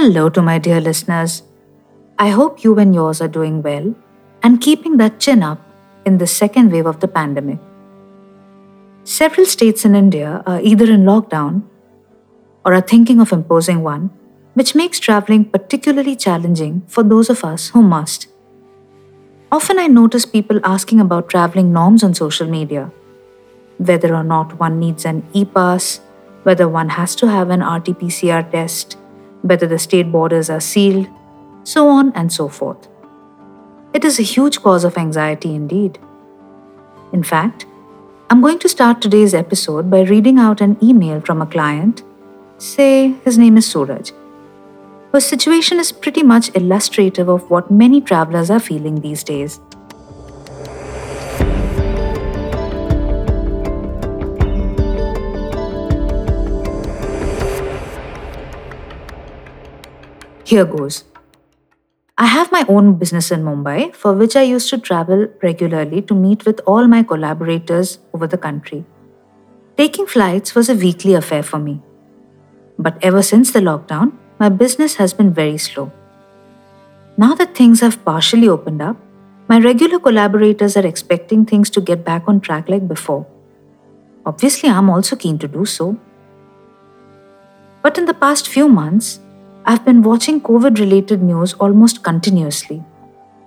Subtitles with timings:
[0.00, 1.42] Hello to my dear listeners.
[2.18, 3.94] I hope you and yours are doing well
[4.42, 5.60] and keeping that chin up
[6.06, 7.58] in the second wave of the pandemic.
[9.04, 11.64] Several states in India are either in lockdown
[12.64, 14.08] or are thinking of imposing one,
[14.54, 18.26] which makes traveling particularly challenging for those of us who must.
[19.52, 22.90] Often I notice people asking about traveling norms on social media
[23.76, 26.00] whether or not one needs an e pass,
[26.44, 28.96] whether one has to have an RT PCR test,
[29.42, 31.06] whether the state borders are sealed,
[31.64, 32.88] so on and so forth.
[33.92, 35.98] It is a huge cause of anxiety indeed.
[37.12, 37.66] In fact,
[38.30, 42.04] I'm going to start today's episode by reading out an email from a client,
[42.58, 44.12] say his name is Suraj,
[45.10, 49.60] whose situation is pretty much illustrative of what many travelers are feeling these days.
[60.50, 61.04] Here goes.
[62.18, 66.12] I have my own business in Mumbai, for which I used to travel regularly to
[66.12, 68.84] meet with all my collaborators over the country.
[69.76, 71.80] Taking flights was a weekly affair for me.
[72.80, 75.92] But ever since the lockdown, my business has been very slow.
[77.16, 78.96] Now that things have partially opened up,
[79.46, 83.24] my regular collaborators are expecting things to get back on track like before.
[84.26, 85.96] Obviously, I'm also keen to do so.
[87.82, 89.20] But in the past few months,
[89.70, 92.82] I've been watching COVID related news almost continuously.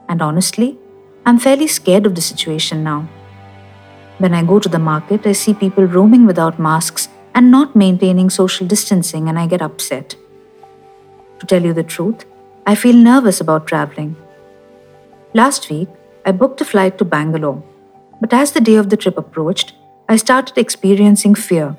[0.08, 0.78] And honestly,
[1.26, 3.10] I'm fairly scared of the situation now.
[4.20, 8.30] When I go to the market, I see people roaming without masks and not maintaining
[8.30, 10.16] social distancing, and I get upset.
[11.40, 12.24] To tell you the truth,
[12.66, 14.16] I feel nervous about traveling.
[15.34, 15.90] Last week,
[16.26, 17.62] I booked a flight to Bangalore,
[18.22, 19.74] but as the day of the trip approached,
[20.08, 21.76] I started experiencing fear.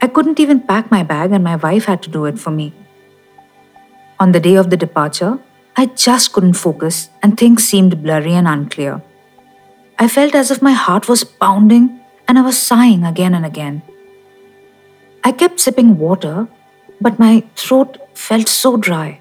[0.00, 2.72] I couldn't even pack my bag, and my wife had to do it for me.
[4.22, 5.40] On the day of the departure,
[5.76, 9.02] I just couldn't focus and things seemed blurry and unclear.
[9.98, 11.98] I felt as if my heart was pounding
[12.28, 13.82] and I was sighing again and again.
[15.24, 16.46] I kept sipping water,
[17.00, 19.20] but my throat felt so dry.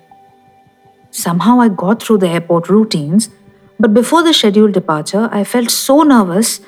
[1.10, 3.32] Somehow I got through the airport routines,
[3.80, 6.60] but before the scheduled departure, I felt so nervous,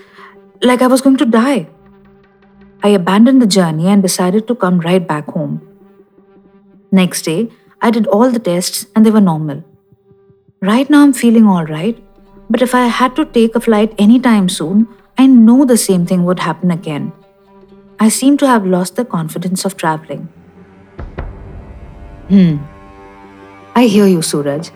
[0.63, 1.67] like I was going to die.
[2.81, 5.61] I abandoned the journey and decided to come right back home.
[6.91, 7.51] Next day,
[7.83, 9.61] I did all the tests and they were normal.
[10.61, 12.01] Right now I'm feeling alright,
[12.49, 16.23] but if I had to take a flight anytime soon, I know the same thing
[16.23, 17.11] would happen again.
[17.99, 20.29] I seem to have lost the confidence of traveling.
[22.29, 22.57] Hmm.
[23.75, 24.69] I hear you, Suraj.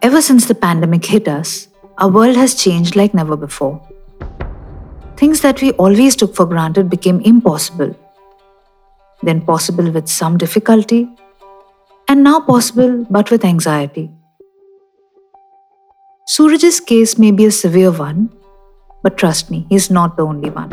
[0.00, 1.66] Ever since the pandemic hit us,
[1.98, 3.82] our world has changed like never before.
[5.16, 7.96] Things that we always took for granted became impossible,
[9.24, 11.08] then possible with some difficulty,
[12.14, 14.08] and now possible but with anxiety.
[16.28, 18.20] Suraj's case may be a severe one,
[19.02, 20.72] but trust me, he's not the only one.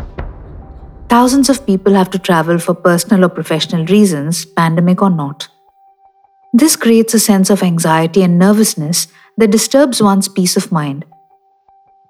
[1.08, 5.48] Thousands of people have to travel for personal or professional reasons, pandemic or not.
[6.52, 11.04] This creates a sense of anxiety and nervousness that disturbs one's peace of mind.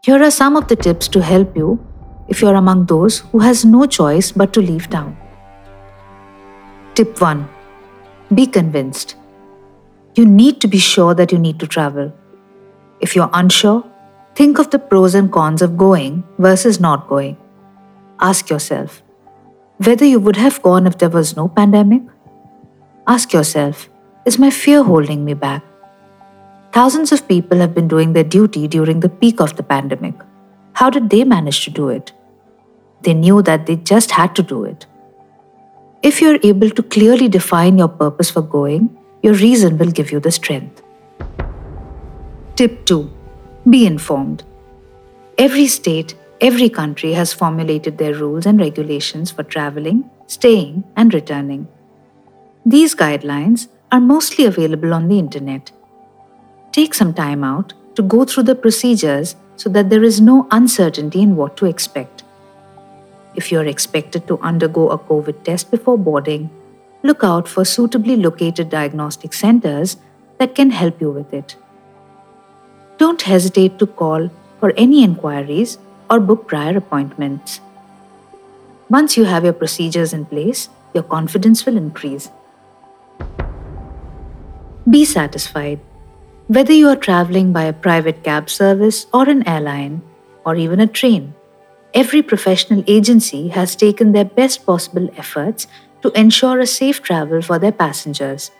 [0.04, 1.80] Here are some of the tips to help you
[2.28, 5.16] if you're among those who has no choice but to leave town.
[6.94, 7.48] Tip 1
[8.34, 9.16] be convinced.
[10.14, 12.12] You need to be sure that you need to travel.
[13.00, 13.84] If you're unsure,
[14.34, 17.36] think of the pros and cons of going versus not going.
[18.20, 19.02] Ask yourself
[19.78, 22.02] whether you would have gone if there was no pandemic.
[23.06, 23.88] Ask yourself
[24.24, 25.64] is my fear holding me back?
[26.72, 30.14] Thousands of people have been doing their duty during the peak of the pandemic.
[30.74, 32.12] How did they manage to do it?
[33.00, 34.86] They knew that they just had to do it.
[36.02, 40.20] If you're able to clearly define your purpose for going, your reason will give you
[40.20, 40.82] the strength.
[42.56, 43.10] Tip 2
[43.70, 44.42] Be informed.
[45.38, 51.68] Every state, every country has formulated their rules and regulations for traveling, staying, and returning.
[52.66, 55.70] These guidelines are mostly available on the internet.
[56.72, 61.22] Take some time out to go through the procedures so that there is no uncertainty
[61.22, 62.24] in what to expect.
[63.36, 66.50] If you're expected to undergo a COVID test before boarding,
[67.02, 69.96] look out for suitably located diagnostic centers
[70.38, 71.56] that can help you with it.
[72.98, 75.78] Don't hesitate to call for any inquiries
[76.08, 77.60] or book prior appointments.
[78.88, 82.30] Once you have your procedures in place, your confidence will increase.
[84.88, 85.80] Be satisfied.
[86.48, 90.02] Whether you are traveling by a private cab service or an airline
[90.44, 91.34] or even a train,
[91.94, 95.66] every professional agency has taken their best possible efforts
[96.02, 98.50] to ensure a safe travel for their passengers.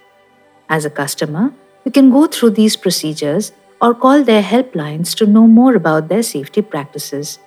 [0.69, 1.53] As a customer,
[1.85, 6.23] you can go through these procedures or call their helplines to know more about their
[6.23, 7.39] safety practices.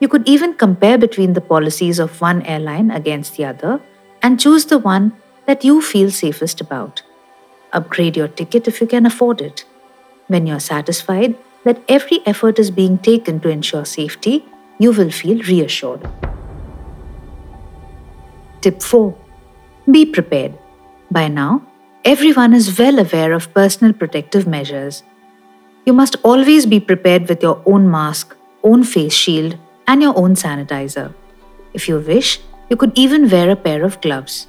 [0.00, 3.80] You could even compare between the policies of one airline against the other
[4.22, 5.12] and choose the one
[5.46, 7.02] that you feel safest about.
[7.72, 9.64] Upgrade your ticket if you can afford it.
[10.28, 14.44] When you're satisfied that every effort is being taken to ensure safety,
[14.78, 16.08] you will feel reassured.
[18.60, 19.14] Tip 4
[19.88, 20.58] Be prepared.
[21.12, 21.62] By now,
[22.04, 25.04] everyone is well aware of personal protective measures.
[25.86, 28.34] You must always be prepared with your own mask,
[28.64, 29.56] own face shield,
[29.86, 31.14] and your own sanitizer.
[31.72, 34.48] If you wish, you could even wear a pair of gloves.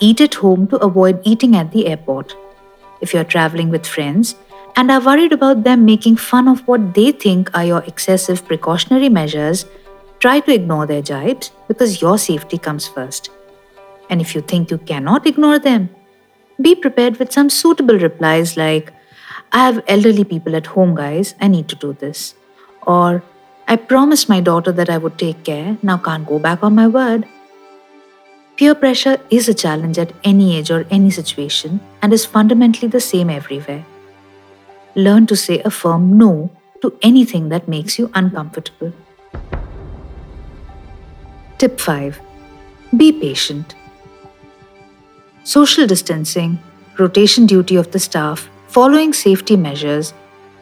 [0.00, 2.36] Eat at home to avoid eating at the airport.
[3.00, 4.34] If you're traveling with friends
[4.76, 9.08] and are worried about them making fun of what they think are your excessive precautionary
[9.08, 9.64] measures,
[10.24, 13.28] try to ignore their jibes because your safety comes first.
[14.08, 15.90] And if you think you cannot ignore them,
[16.62, 18.90] be prepared with some suitable replies like,
[19.52, 22.34] I have elderly people at home, guys, I need to do this.
[22.86, 23.22] Or,
[23.68, 26.88] I promised my daughter that I would take care, now can't go back on my
[26.88, 27.26] word.
[28.56, 33.00] Peer pressure is a challenge at any age or any situation and is fundamentally the
[33.00, 33.84] same everywhere.
[34.94, 36.50] Learn to say a firm no
[36.80, 38.92] to anything that makes you uncomfortable.
[41.64, 42.20] Tip 5
[42.94, 43.74] Be patient.
[45.44, 46.58] Social distancing,
[46.98, 50.12] rotation duty of the staff, following safety measures,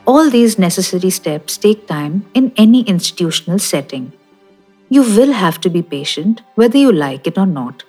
[0.07, 4.13] all these necessary steps take time in any institutional setting.
[4.91, 7.83] You will have to be patient whether you like it or not.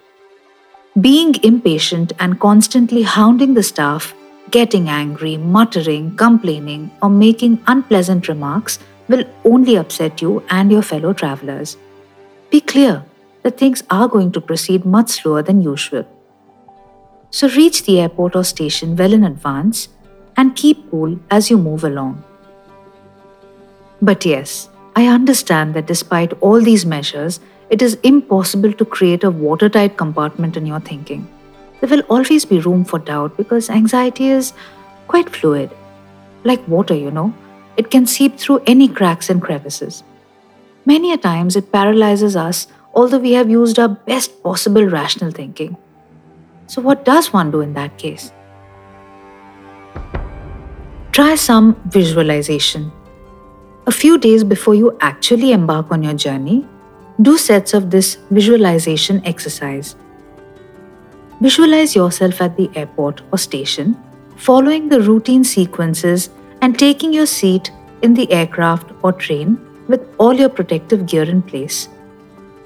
[1.00, 4.16] Being impatient and constantly hounding the staff,
[4.50, 11.14] getting angry, muttering, complaining, or making unpleasant remarks will only upset you and your fellow
[11.14, 11.78] travelers.
[12.54, 13.04] Be clear
[13.42, 16.06] that things are going to proceed much slower than usual.
[17.32, 19.88] So reach the airport or station well in advance
[20.38, 22.24] and keep cool as you move along.
[24.04, 27.40] But yes, I understand that despite all these measures,
[27.72, 31.28] it is impossible to create a watertight compartment in your thinking.
[31.80, 34.54] There will always be room for doubt because anxiety is
[35.08, 35.72] quite fluid.
[36.44, 37.34] Like water, you know,
[37.78, 40.04] it can seep through any cracks and crevices.
[40.86, 45.78] Many a times it paralyzes us, although we have used our best possible rational thinking.
[46.68, 48.34] So, what does one do in that case?
[51.14, 52.92] Try some visualization.
[53.88, 56.68] A few days before you actually embark on your journey,
[57.22, 59.96] do sets of this visualization exercise.
[61.40, 63.96] Visualize yourself at the airport or station,
[64.36, 66.30] following the routine sequences
[66.62, 67.72] and taking your seat
[68.02, 71.90] in the aircraft or train with all your protective gear in place.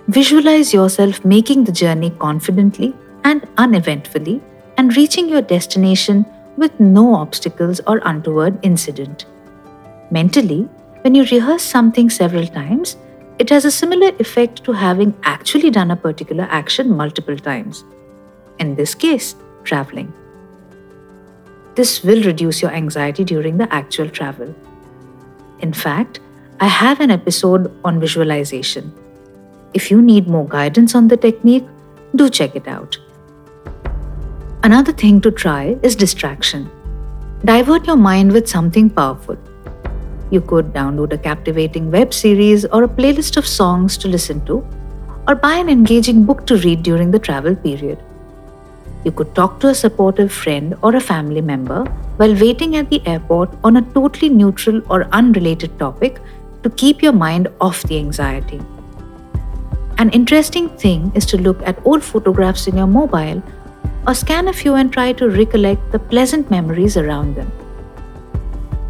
[0.08, 2.94] Visualize yourself making the journey confidently
[3.24, 4.42] and uneventfully
[4.78, 6.25] and reaching your destination
[6.58, 9.25] with no obstacles or untoward incident.
[10.12, 10.69] Mentally,
[11.02, 12.98] when you rehearse something several times,
[13.40, 17.84] it has a similar effect to having actually done a particular action multiple times.
[18.60, 20.12] In this case, traveling.
[21.75, 24.56] This will reduce your anxiety during the actual travel.
[25.60, 26.20] In fact,
[26.59, 28.92] I have an episode on visualization.
[29.75, 31.65] If you need more guidance on the technique,
[32.15, 32.98] do check it out.
[34.63, 36.67] Another thing to try is distraction.
[37.46, 39.38] Divert your mind with something powerful.
[40.32, 44.65] You could download a captivating web series or a playlist of songs to listen to,
[45.27, 48.00] or buy an engaging book to read during the travel period.
[49.03, 51.84] You could talk to a supportive friend or a family member
[52.17, 56.20] while waiting at the airport on a totally neutral or unrelated topic
[56.67, 58.59] to keep your mind off the anxiety.
[59.97, 63.41] An interesting thing is to look at old photographs in your mobile
[64.05, 67.50] or scan a few and try to recollect the pleasant memories around them.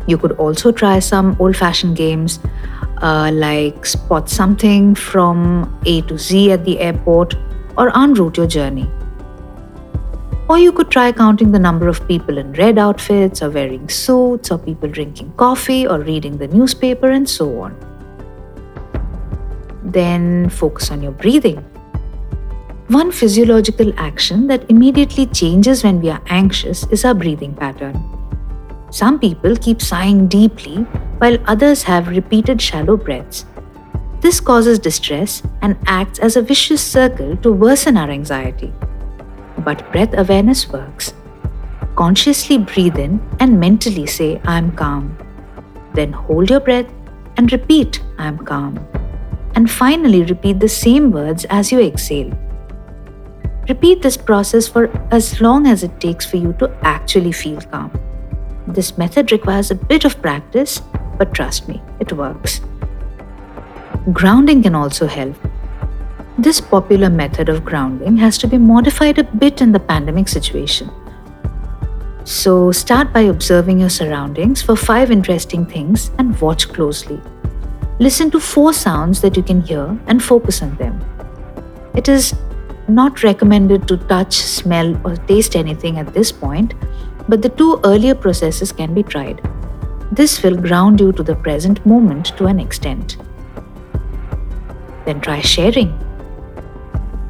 [0.08, 2.40] You could also try some old fashioned games
[3.02, 7.36] uh, like spot something from A to Z at the airport
[7.78, 8.90] or en route your journey.
[10.50, 14.50] Or you could try counting the number of people in red outfits or wearing suits
[14.50, 17.76] or people drinking coffee or reading the newspaper and so on.
[19.84, 21.58] Then focus on your breathing.
[22.88, 28.02] One physiological action that immediately changes when we are anxious is our breathing pattern.
[28.90, 30.78] Some people keep sighing deeply,
[31.18, 33.46] while others have repeated shallow breaths.
[34.22, 38.72] This causes distress and acts as a vicious circle to worsen our anxiety.
[39.60, 41.14] But breath awareness works.
[41.96, 45.18] Consciously breathe in and mentally say, I am calm.
[45.94, 46.86] Then hold your breath
[47.38, 48.80] and repeat, I am calm.
[49.56, 52.32] And finally, repeat the same words as you exhale.
[53.68, 57.92] Repeat this process for as long as it takes for you to actually feel calm.
[58.68, 60.82] This method requires a bit of practice,
[61.18, 62.62] but trust me, it works.
[64.14, 65.36] Grounding can also help.
[66.40, 70.92] This popular method of grounding has to be modified a bit in the pandemic situation.
[72.26, 77.20] So, start by observing your surroundings for five interesting things and watch closely.
[77.98, 81.04] Listen to four sounds that you can hear and focus on them.
[81.96, 82.36] It is
[82.88, 86.76] not recommended to touch, smell, or taste anything at this point,
[87.28, 89.42] but the two earlier processes can be tried.
[90.12, 93.18] This will ground you to the present moment to an extent.
[95.06, 96.07] Then try sharing.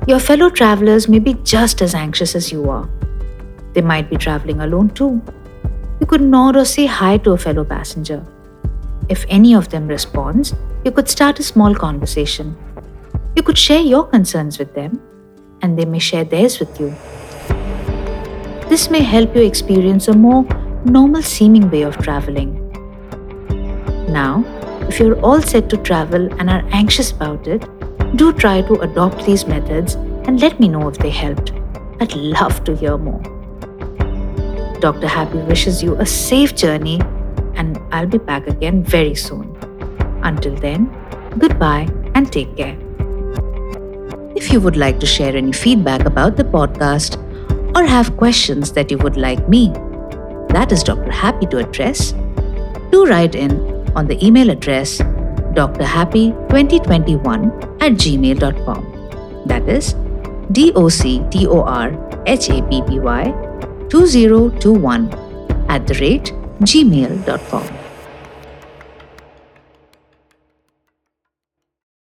[0.08, 2.88] Your fellow travelers may be just as anxious as you are.
[3.74, 5.22] They might be traveling alone too.
[6.00, 8.26] You could nod or say hi to a fellow passenger.
[9.10, 10.54] If any of them responds,
[10.86, 12.56] you could start a small conversation.
[13.36, 15.02] You could share your concerns with them
[15.62, 16.96] and they may share theirs with you.
[18.70, 20.46] This may help you experience a more
[20.86, 22.54] normal seeming way of traveling.
[24.08, 24.46] Now,
[24.88, 27.66] if you're all set to travel and are anxious about it,
[28.18, 29.94] do try to adopt these methods
[30.26, 31.54] and let me know if they helped.
[32.00, 33.22] I'd love to hear more.
[34.80, 35.08] Dr.
[35.08, 37.00] Happy wishes you a safe journey,
[37.56, 39.56] and I'll be back again very soon.
[40.24, 40.90] Until then,
[41.38, 42.76] goodbye and take care.
[44.36, 47.18] If you would like to share any feedback about the podcast
[47.76, 49.70] or have questions that you would like me,
[50.50, 51.12] that is Dr.
[51.12, 52.14] Happy to address,
[52.92, 53.60] do write in
[53.96, 55.02] on the email address
[55.58, 58.94] drhappy2021 at gmail.com.
[59.46, 59.96] That is
[60.52, 61.92] D O C T O R
[62.26, 63.32] H A P P Y
[63.90, 65.10] 2021
[65.70, 67.77] at the rate gmail.com.